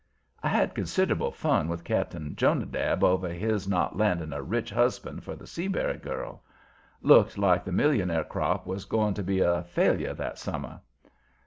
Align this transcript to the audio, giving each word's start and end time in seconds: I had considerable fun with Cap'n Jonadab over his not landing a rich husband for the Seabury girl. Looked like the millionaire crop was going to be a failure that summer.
I 0.41 0.47
had 0.49 0.73
considerable 0.73 1.31
fun 1.31 1.67
with 1.69 1.83
Cap'n 1.83 2.35
Jonadab 2.35 3.03
over 3.03 3.29
his 3.29 3.67
not 3.67 3.97
landing 3.97 4.33
a 4.33 4.41
rich 4.41 4.71
husband 4.71 5.23
for 5.23 5.35
the 5.35 5.45
Seabury 5.45 5.97
girl. 5.97 6.41
Looked 7.03 7.37
like 7.37 7.63
the 7.63 7.71
millionaire 7.71 8.23
crop 8.23 8.65
was 8.65 8.85
going 8.85 9.13
to 9.13 9.21
be 9.23 9.41
a 9.41 9.61
failure 9.61 10.15
that 10.15 10.39
summer. 10.39 10.81